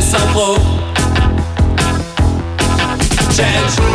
[0.00, 0.56] Alessandro.
[3.34, 3.89] Change.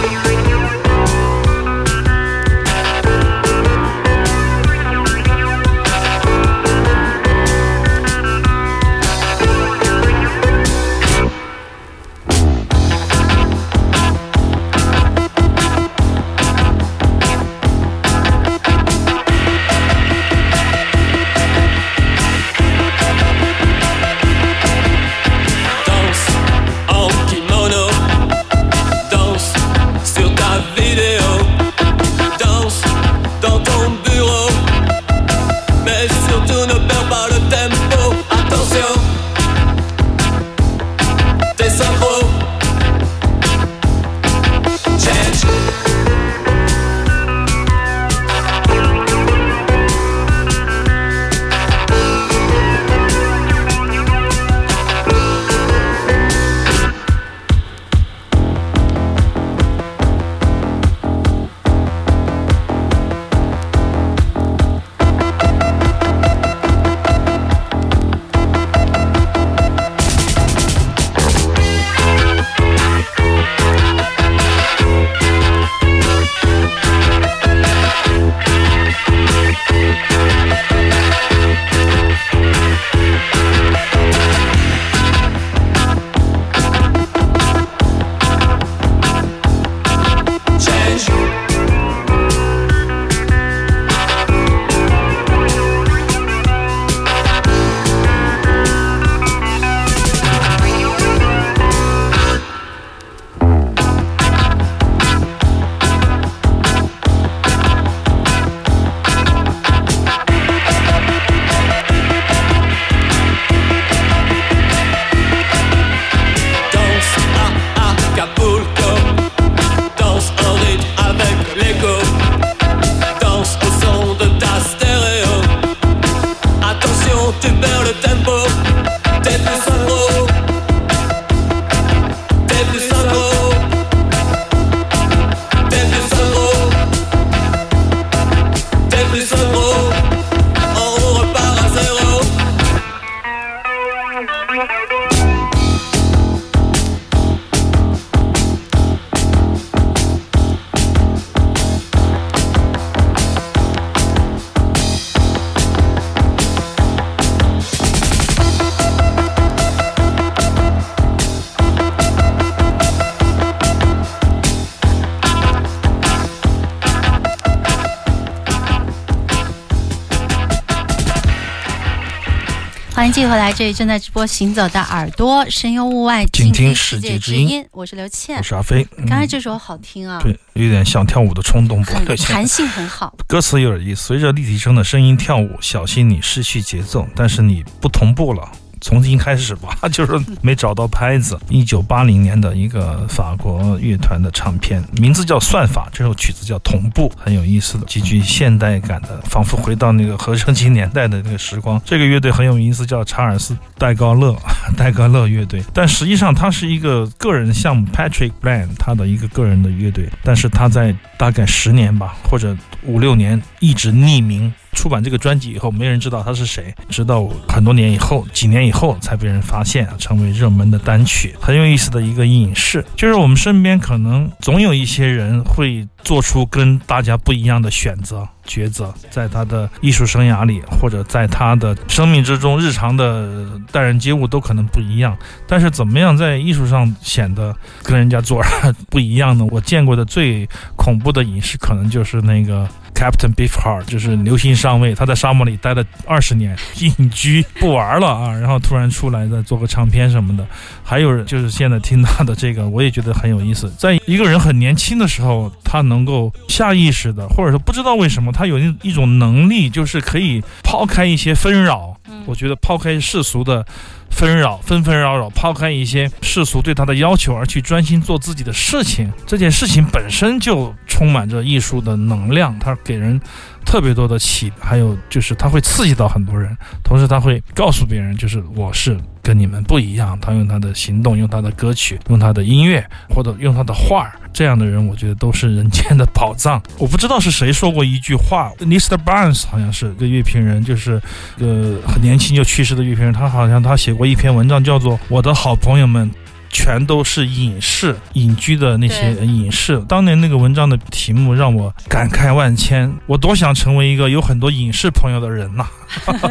[173.15, 177.65] 继续回来，这里正在直播《行走的耳朵》，声优物外，倾听世界之音。
[177.71, 178.85] 我是刘倩，我是阿飞。
[179.07, 181.81] 刚才这首好听啊，对，有点想跳舞的冲动。
[182.05, 184.03] 对弹性很好，歌词有点意思。
[184.03, 188.51] 随着立体声的声音跳舞，小心你失去节奏，但是你不同步了。
[188.85, 191.35] 重新开始吧， 就是没找到拍子。
[191.49, 201.81] 一九八零年的一个法国乐团的唱片，名字叫《算法》，这首曲子叫《同步》，很有意思的，极具现代感的，仿佛回到那个合成器年代的那个时光。
[201.83, 204.35] 这个乐队很有意思，叫查尔斯戴高乐
[204.77, 214.53] 戴高乐乐队，但实际上它是一个个人项目，Patrick Bland 他的一个个人的乐队，但是他在大概十年吧，或者五六年一直匿名。
[214.75, 221.35] 出版这个专辑以后，没人知道他是谁，直到很多年以后，几年以后才被人发现，成为热门的单曲。
[221.41, 228.27] 很有意思的一个隐士，就是我们身边可能总有一些人会做出跟大家不一样的选择。
[228.47, 235.17] 抉择，在他的艺术生涯里，或者在他的生命之中，日常的待人接物都可能不一样。
[235.47, 238.41] 但是，怎么样在艺术上显得跟人家做
[238.89, 239.45] 不一样呢？
[239.51, 244.93] 我见过的最恐怖的影视，可能就是那个 Captain Beefheart，就是流星上尉。
[244.93, 250.45] 他在沙漠里待了二十年，隐居不玩了啊，然后突然出来再做个唱片什么的。
[250.83, 253.71] 还有就是现在听到的这个，我也觉得很有意思。
[253.77, 258.31] 在一个人很年轻的时候，他能够下意识的，或者说不知道为什么。
[258.35, 261.95] 他有一一种能力，就是可以抛开一些纷扰。
[262.25, 263.65] 我觉得抛开世俗的
[264.09, 269.11] 纷扰、纷纷扰扰，抛开一些世俗对他的要求，而去专心做自己的事情。
[269.25, 273.19] 这件事情本身就充满着艺术的能量，它给人
[273.63, 278.99] 特别多的启，还有就是它会刺激到很多人，同时他会告诉别人，就是我是。
[279.25, 286.61] 跟你们不一样，他用他的行动，用他的歌曲，用他的音乐，或者用他的画这样的人，我觉得都是人间的宝藏。
[286.77, 288.95] 我不知道是谁说过一句话，Mr.
[289.03, 291.01] Barnes 好像是个乐评人，就是
[291.39, 296.07] 呃很年轻就去世的乐评人，他好像他写过一篇文章，叫做《我的好朋友们》。
[296.49, 299.79] 全都是隐士、隐居的那些隐士。
[299.87, 305.67] 当年那个文章的题目让我感慨万千，我多想成为一个有很多隐士朋友的人呐！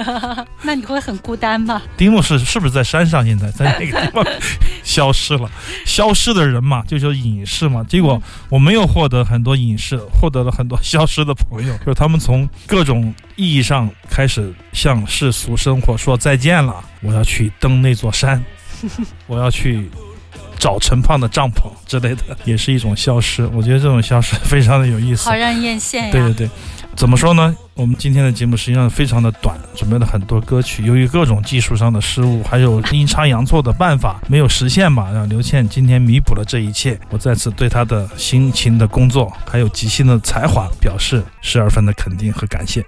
[0.62, 1.81] 那你会很孤单吗？
[1.96, 3.25] 丁木是是不是在山上？
[3.25, 4.25] 现在在那个地方
[4.82, 5.50] 消失了？
[5.87, 7.84] 消失的人嘛，就叫隐士嘛。
[7.84, 16.75] 结果我没有获得很多隐士，获得了很多消失的朋友，就是他们从各种意义上开始向世俗生活说再见了。
[17.00, 18.43] 我要去登那座山，
[19.27, 19.91] 我要去。
[20.57, 23.47] 找陈胖的帐篷之类的，也是一种消失。
[23.49, 26.11] 我觉得这种消失非常的有意思，好让艳羡呀。
[26.11, 26.51] 对对对，
[26.97, 27.55] 怎么说呢？
[27.75, 35.11] 我们今天的节目实际上非常的短，准备了很多歌曲，由于各种技术上的失误，还有阴差阳错的办法没有实现嘛。
[35.13, 42.83] 让刘倩今天弥补了这一切，我再次对她的辛勤的工作，还有即兴的才华表示十二分的肯定和感谢。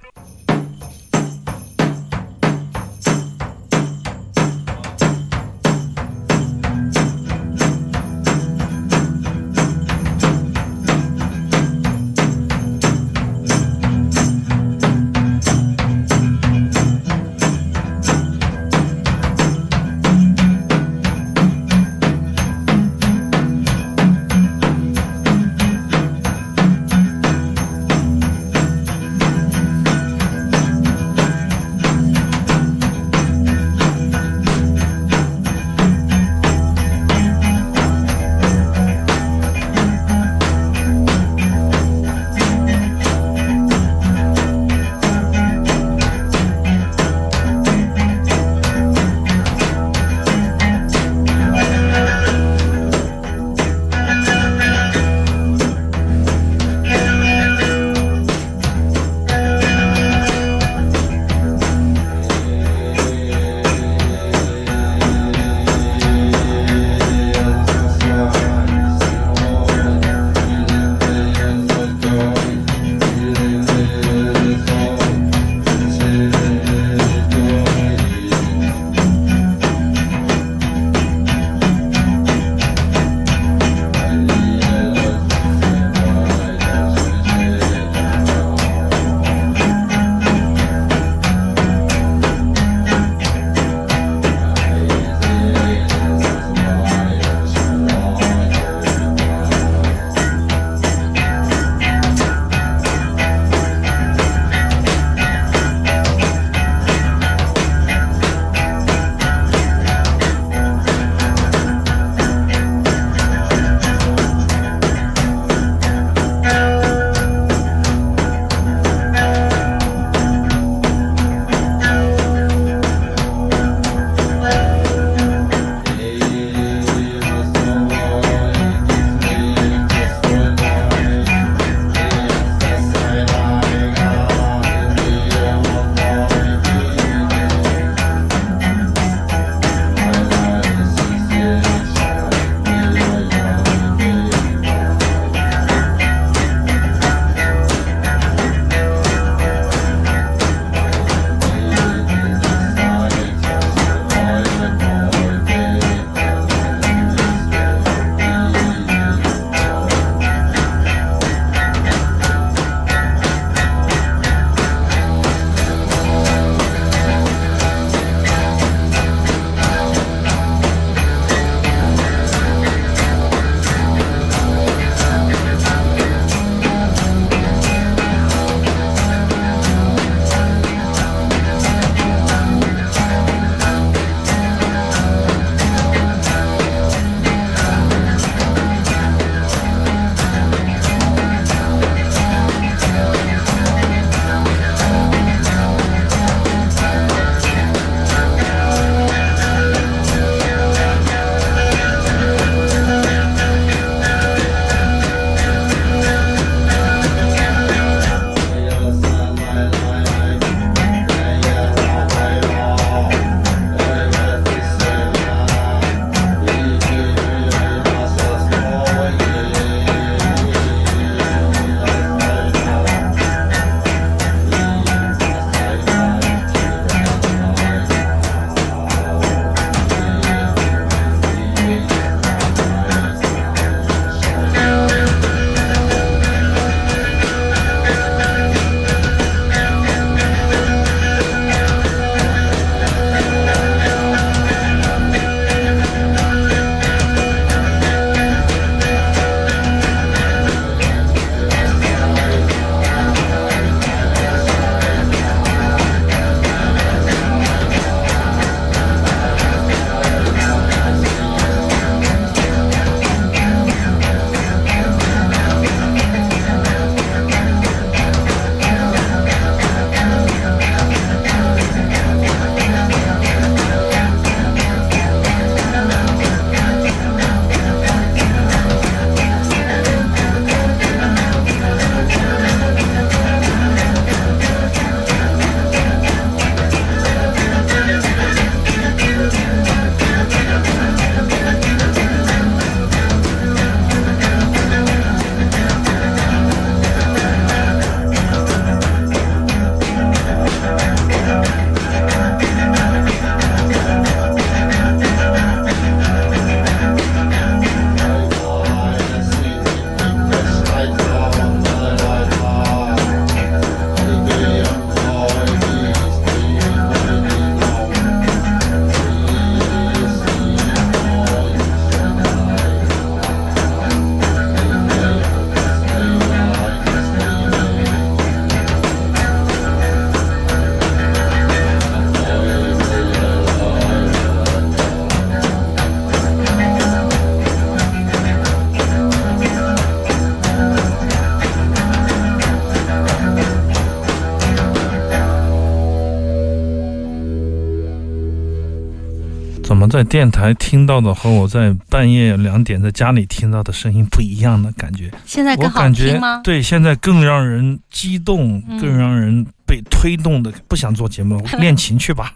[349.97, 355.09] 在电台听到的和我在半夜两点在家里听到的声音不一样的感觉？
[355.11, 356.39] 我现在更好感觉听吗？
[356.45, 362.35] 对，现在更让人激动，嗯更让人被推动的，不想做节目 练琴去吧。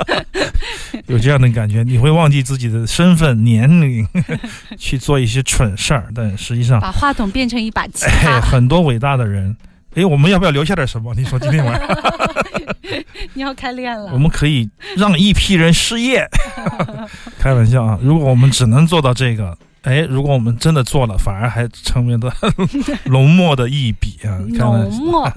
[1.06, 4.06] 有这样的感觉，你会忘记自己的身份、年龄，
[4.76, 9.56] 去做一些蠢事儿，但实际上，把话筒变成一把吉哎，他，很多伟大的人。
[9.94, 11.12] 哎，我们要不要留下点什么？
[11.16, 11.88] 你说今天晚上
[13.34, 14.18] 你要开练了我。
[14.18, 16.28] 们可以让一批人失业，
[17.38, 17.98] 开玩笑啊！
[18.02, 22.32] 如果我们只能做到这个，哎，如果我们真的做了，反而还成为了
[23.06, 24.38] 浓墨的一笔啊！
[24.50, 25.32] 浓墨，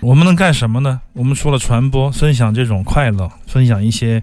[0.00, 1.00] 我们能干什么呢？
[1.12, 4.22] 我们除了传播、分享这种快乐，分享一些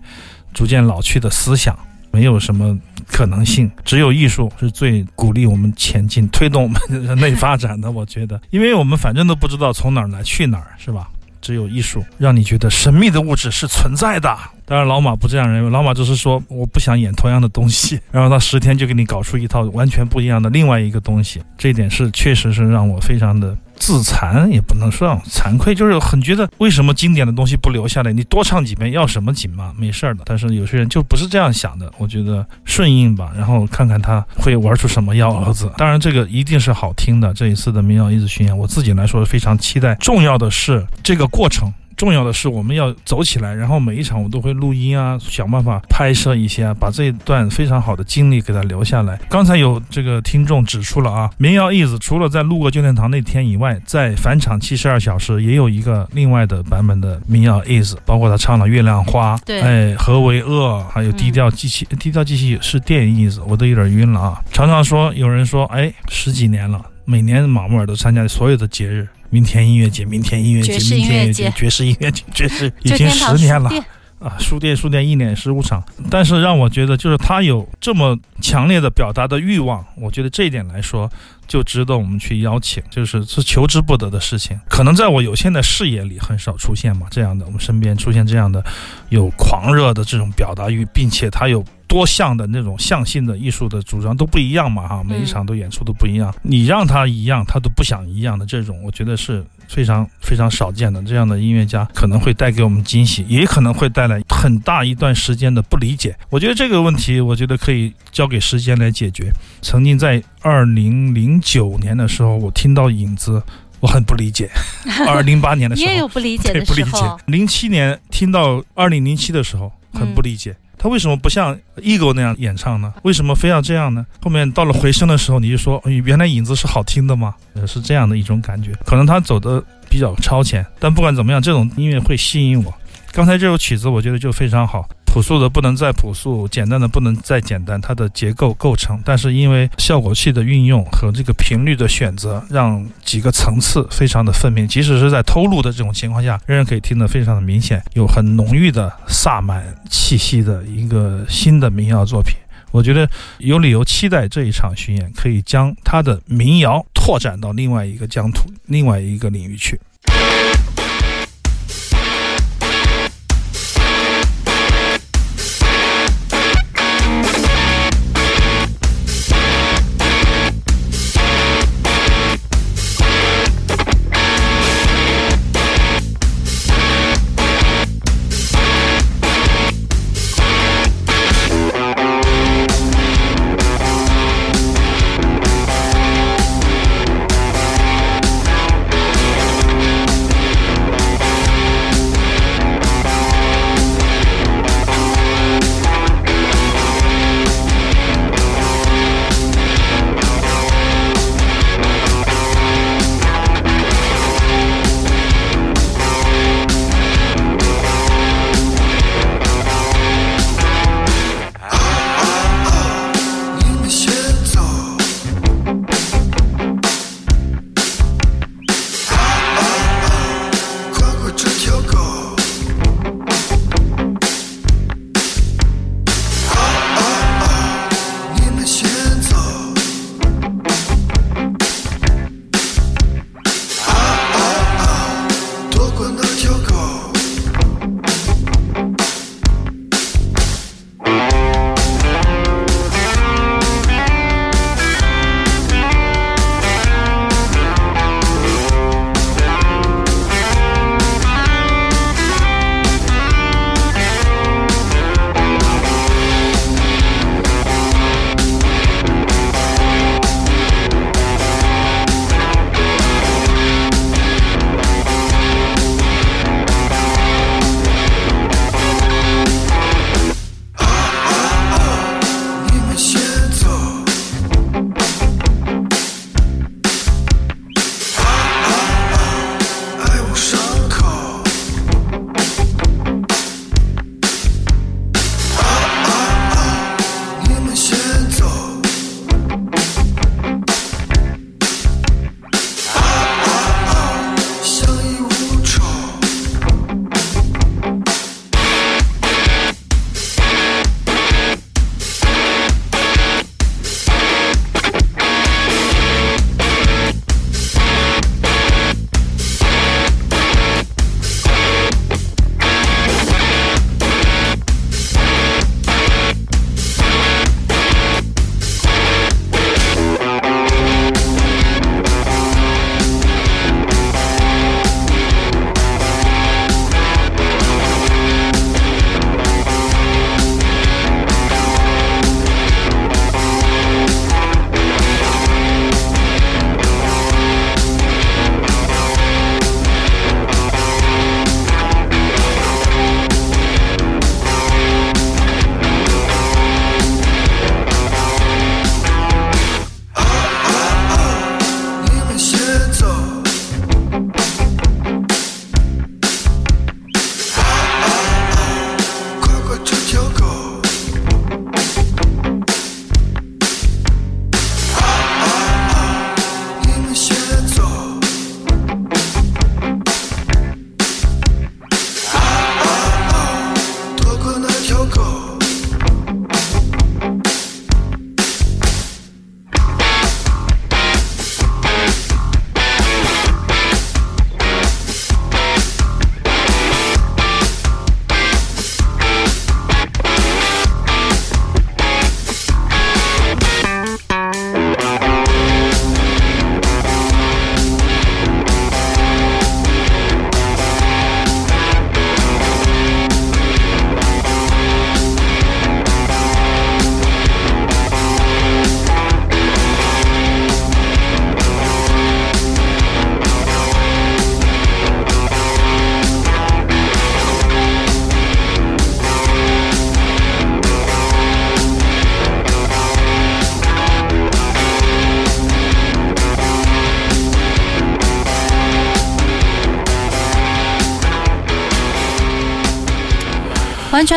[0.54, 1.78] 逐渐老去的思想，
[2.16, 3.70] 没有什么可能性。
[3.84, 7.92] 只有艺术是最鼓励我们前进、推动我们 人类发展的。
[7.92, 11.10] 我觉得，因为我们反正都不知道从哪儿来去哪儿，是吧？
[11.42, 14.36] 只有艺术让你觉得神秘的物质是存在的。
[14.66, 21.44] 当然，老马不这样认为，老马就是说我不想演同样的东西， 然后他十天就给你搞出一套完全不一样的另外一个东西。
[21.58, 28.12] 这一点是确实是让我非常的自残，也不能说惭愧，就是很觉得为什么经典的东西不留下来？
[28.12, 29.74] 你多唱几遍要什么紧嘛？
[29.78, 30.24] 没事儿的。
[30.26, 35.72] 但是有些人就不是这样想的，我觉得顺应吧，然后看看他会玩出什么幺蛾子。
[35.78, 37.34] 当然，这个一定是好听的。
[37.34, 39.96] 这一次的民谣一直巡演，我自己来说非常期待。
[39.96, 41.72] 重要的是这个过程。
[41.96, 49.20] 重要的是我们要走起来，然后每一场我都会录音啊，想办法拍摄一些啊，把这一段非常好的经历给它留下来。
[49.30, 64.42] 刚才有这个听众指出了啊，民谣 is 除了在路过旧殿堂那天以外，在返场七十二小时也有一个另外的版本的民谣 is，包括他唱了月亮花，对哎，何为恶，还有低调机器，低调机器是电影 is，我都有点晕了啊。
[64.52, 69.08] 常常说有人说，哎，十几年了，每年马穆尔都参加所有的节日。
[69.30, 73.72] 明天音乐节，明天音乐节，爵士明天音乐节爵士音乐节， 爵士已经十年了。
[74.18, 74.34] 啊！
[74.40, 81.12] 书店书店一年十五场，但是让我觉得就是他有这么强烈的表达的欲望，我觉得这一点来说
[81.48, 84.60] 就值得我们去邀请，就是是求之不得的事情。
[84.70, 88.64] 可能在我有限的视野里很少出现嘛，这样的我们身边出现这样的
[89.10, 91.64] 有狂热的这种表达欲，并且他有。
[91.88, 96.34] 多项的那种向性的艺术的主张都不一样嘛，哈，每一场都演出都不一样。
[96.42, 101.02] 你让他一样，他都不想一样的这种，我觉得是非常非常少见的。
[101.04, 106.18] 这样的音乐家可能会带给我们惊喜，也可能会带来很大一段时间的不理解。
[106.32, 109.32] 我觉得这个问题，我觉得可以交给时间来解决。
[109.62, 113.42] 曾经在二零零九年的时候，我听到影子。
[113.82, 114.50] 我很不理解，
[115.06, 117.20] 二零零八年的时候也有不理解对的不理解时候，。
[117.26, 120.56] 零七年听到二零零七的时候，很不理解。
[120.78, 122.92] 他为什么不像 Ego 那样演唱呢？
[123.04, 124.04] 为什么非要这样呢？
[124.22, 127.36] 后面到了回声的时候，你就说，哎原来影子是好听的吗？
[127.54, 128.72] 呃，是这样的一种感觉。
[128.86, 132.74] 可能他走的比较超前，但不管怎么样，这种音乐会吸引我。
[133.12, 152.36] 刚才这首曲子，我觉得就非常好，朴素的不能再朴素，简单的不能再简单，它的结构构成，但是因为效果器的运用和这个频率的选择，让几个层次非常的分明，即使是在偷录的这种情况下，仍然可以听得非常的明显，有很浓郁的萨满气息的一个新的民谣作品。
[152.72, 159.80] 我觉得有理由期待这一场巡演可以将他的民谣拓展到另外一个疆土、另外一个领域去。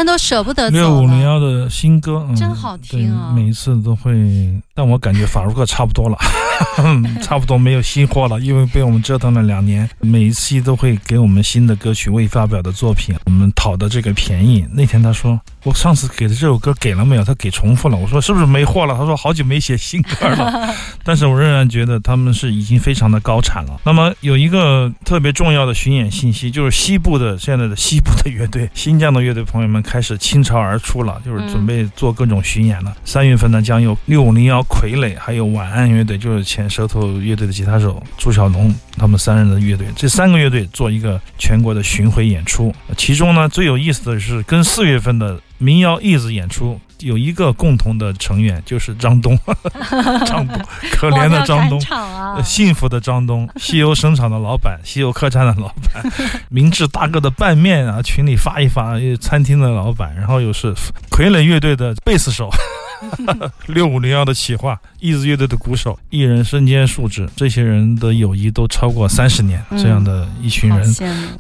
[0.09, 1.21] 都舍不得走六五零。
[1.21, 4.11] 幺的新歌，嗯、真好听每一次都会，
[4.75, 6.17] 但我感觉法如克差不多了，
[7.23, 14.67] 差不多没有新货了，因为被我们折腾了两年，每一期都会给我们新的歌曲、未发表的作品，我们讨的这个便宜。
[14.73, 17.25] 那天他说，我上次给的这首歌给了没有？
[17.25, 17.97] 他给重复了。
[17.97, 18.97] 我说是不是没货了？
[18.97, 20.75] 他说好久没写新歌了。
[21.03, 23.81] 但是我仍然觉得他们是已经非常的高产了。
[23.85, 32.97] 那么有一个特别重要的巡演信息，就是西部的现在的西部的乐队、新疆的乐队朋友们开始倾巢而出了，就是准备做各种巡演了。
[33.05, 42.75] 三月份呢，将有六五零幺傀儡，还有晚安乐队，就是前舌头乐队的吉他手朱小龙他们三人的乐队，这三个乐队做一个全国的巡回演出。
[42.97, 46.81] 其中呢，最有意思的是跟四月份的民谣 is 演出。
[47.01, 49.39] 有一个共同的成员，就是张东，
[50.27, 51.81] 张东，可怜的张东！
[52.43, 56.05] 幸福的张东， 西游生场的老板，西游客栈的老板，
[56.51, 60.75] 明治大哥的拌面啊，群里发一发，呃餐厅的老板，然后又是
[61.09, 62.51] 傀儡乐队的贝斯手，
[63.67, 70.95] 六五零幺的企划，意子乐队的鼓手，艺人身兼数职，这些人的友谊都超过三十年，嗯这样的一群人。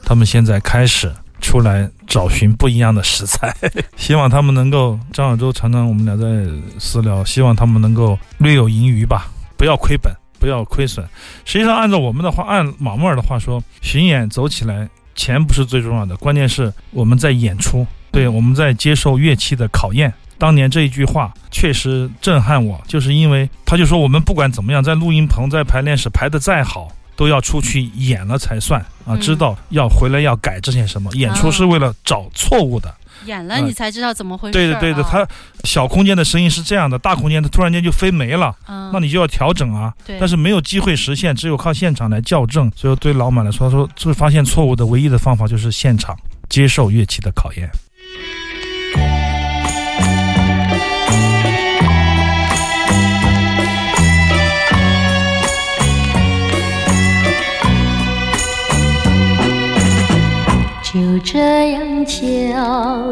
[0.05, 3.55] 他们现在开始出来找寻不一样的食材，
[3.97, 11.07] 希望他们能够张小舟常常我们俩在私聊，希望他们能够略有盈余吧，不要亏本，不要亏损。
[11.45, 20.13] 实际上，按照我们的话，按马木尔的话说，巡演走起来，钱不是最重要的，关键是我们在演出，对，我们在接受乐器的考验。
[20.39, 29.09] 当年这一句话确实震撼我，就是因为他就说我们不管怎么样，在录音棚、在排练室排得再好，都要出去演了才算啊！
[29.09, 32.95] 嗯知道要回来要改这些什么，演出是为了找错误的。
[33.25, 35.27] 演了你才知道怎么回事、啊对的，对的，它
[35.65, 39.93] 小空间的声音是这样的，大空间它突然间就飞没了，嗯，那你就要调整啊。
[40.07, 42.71] 对，但是没有机会实现，只有靠现场来校正。
[42.77, 46.17] 所以对老马来说，他说就是发现错误的唯一的方法就是现场
[46.49, 47.69] 接受乐器的考验。
[60.91, 62.19] 就这样悄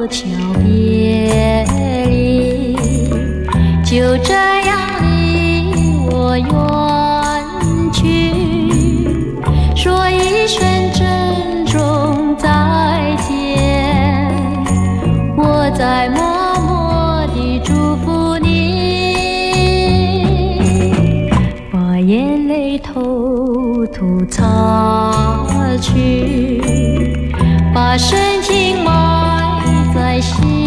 [0.07, 0.27] 悄
[0.65, 1.63] 别
[2.09, 2.75] 离，
[3.85, 6.47] 就这样离我远
[7.93, 8.33] 去，
[9.77, 10.59] 说一声
[10.95, 14.27] 珍重再见，
[15.37, 16.23] 我在默
[16.63, 19.69] 默地祝福你，
[21.71, 25.45] 把眼泪偷偷擦
[25.83, 27.06] 去。
[27.77, 30.66] 把深情埋在心。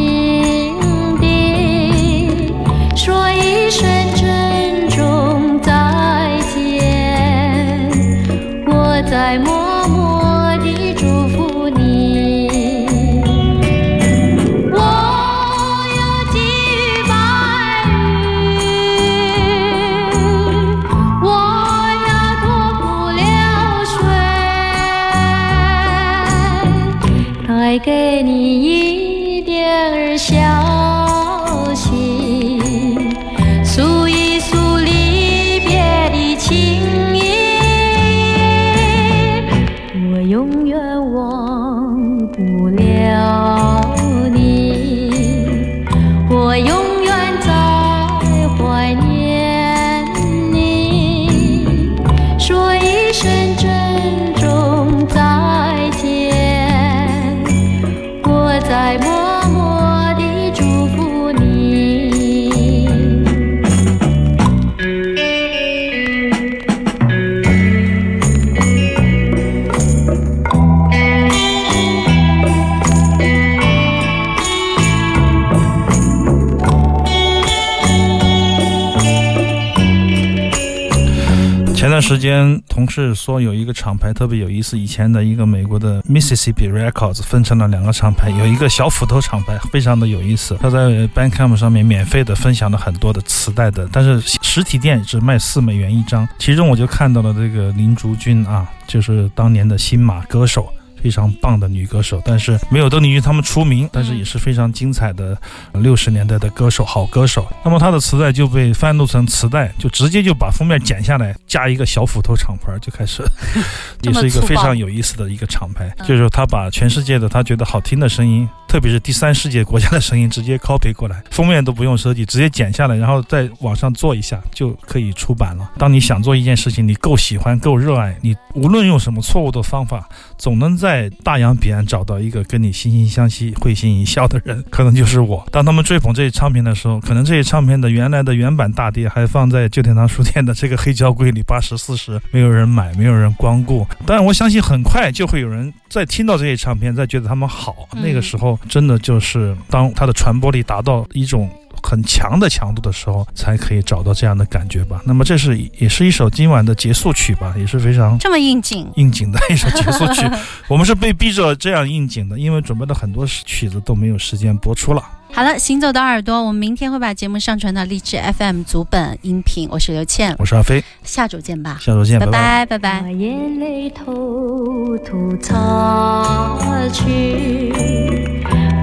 [82.10, 100.68] 时间同事说有一个厂牌特别有意思，以前的一个美国的 Mississippi Records 分成了两个厂牌，有一个小斧头厂牌非常的有意思，他在 Bandcamp 上面免费的分享了很多的磁带的，但是实体店只卖四美元一张，其中我就看到了这个林竹君啊，就是当年的新马歌手。
[101.02, 105.38] 非常棒的女歌手，但是没有邓丽君他们出名，但是也是非常精彩的
[105.74, 107.48] 六十年代的歌手，好歌手。
[107.64, 113.24] 那么她的磁带就被翻录成磁带，就直接就把封面剪下来，加一个小斧头厂牌，就开始，
[114.02, 115.94] 也是一个非常有意思的一个厂牌。
[116.00, 125.70] 嗯就是他把全世界的他觉得好听的声音，特别是第三世界国家的声音，直接 copy 过来，封面都不用设计，直接剪下来，然后在网上做一下就可以出版了。
[125.78, 130.08] 当你想做一件事情，你够喜欢、够热爱，你无论用什么错误的方法，
[130.40, 135.46] 总能在大洋彼岸找到一个跟你惺惺相惜、会心一笑的人，可能就是我。
[135.52, 143.86] 当他们追捧这些唱片的时候，可能这些唱片的原来的原版大碟还放在旧天堂书店的这个黑胶柜里， 八十四十，没有人买，没有人光顾。
[144.06, 147.88] 但我相信很快就会有人再听到这些唱片，再觉得他们好。
[147.92, 151.50] 那个时候，真的就是当它的传播力达到一种。
[151.82, 155.02] 很强的强度的时候，才可以找到这样的感觉吧。
[155.06, 160.22] 那么这是也是一首今晚的结束曲吧，也是非常这么应景应景的一首结束曲。
[160.68, 165.04] 我们是被逼着这样应景的，因为准备了很多曲子都没有时间播出了。
[165.32, 169.70] 好了，行走的耳朵，我们明天会把节目上传到励志 FM 组本音频。
[169.72, 173.02] 我是刘倩，我是阿飞，下周见吧，下周见，拜拜拜拜。
[173.02, 176.58] 把眼泪偷偷擦
[176.92, 177.72] 去，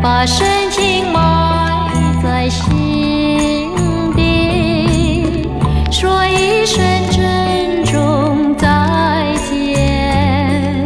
[0.01, 1.66] 把深情埋
[2.27, 3.71] 在心
[4.17, 5.49] 底，
[5.93, 8.67] 说一声珍重再
[9.49, 10.85] 见，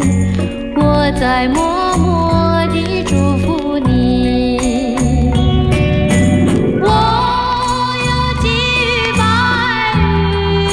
[0.77, 4.97] 我在默默地祝福你。
[6.83, 6.87] 我
[8.07, 8.11] 有
[8.43, 8.47] 几
[8.85, 9.23] 羽白
[9.97, 10.69] 云，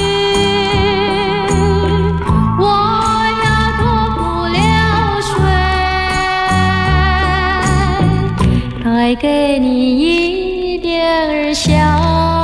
[2.60, 2.62] 我
[3.46, 3.82] 要脱
[4.18, 4.20] 不
[4.52, 4.60] 了
[5.22, 5.32] 水，
[8.84, 9.66] 带给你
[9.98, 10.57] 一
[11.08, 12.37] 月儿笑